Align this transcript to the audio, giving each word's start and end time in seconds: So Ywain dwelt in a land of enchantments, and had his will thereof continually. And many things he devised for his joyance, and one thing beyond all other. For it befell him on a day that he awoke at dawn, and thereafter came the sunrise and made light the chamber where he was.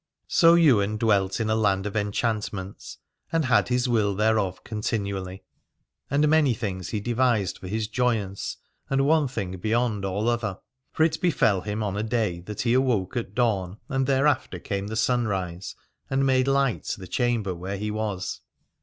So 0.27 0.55
Ywain 0.57 0.97
dwelt 0.97 1.39
in 1.39 1.47
a 1.47 1.53
land 1.55 1.85
of 1.85 1.95
enchantments, 1.95 2.97
and 3.31 3.45
had 3.45 3.67
his 3.67 3.87
will 3.87 4.15
thereof 4.15 4.63
continually. 4.63 5.43
And 6.09 6.27
many 6.27 6.55
things 6.55 6.89
he 6.89 6.99
devised 6.99 7.59
for 7.59 7.67
his 7.67 7.87
joyance, 7.87 8.57
and 8.89 9.05
one 9.05 9.27
thing 9.27 9.55
beyond 9.57 10.03
all 10.03 10.27
other. 10.27 10.57
For 10.91 11.03
it 11.03 11.21
befell 11.21 11.61
him 11.61 11.83
on 11.83 11.95
a 11.97 12.01
day 12.01 12.39
that 12.47 12.61
he 12.61 12.73
awoke 12.73 13.15
at 13.15 13.35
dawn, 13.35 13.77
and 13.89 14.07
thereafter 14.07 14.57
came 14.57 14.87
the 14.87 14.95
sunrise 14.95 15.75
and 16.09 16.25
made 16.25 16.47
light 16.47 16.95
the 16.97 17.05
chamber 17.05 17.53
where 17.53 17.77
he 17.77 17.91
was. 17.91 18.41